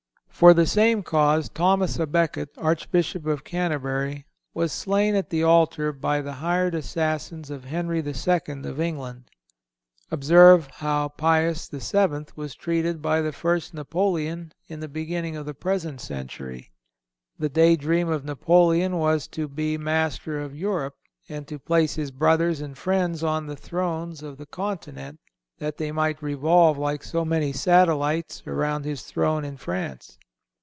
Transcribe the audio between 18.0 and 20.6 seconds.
of Napoleon was to be master of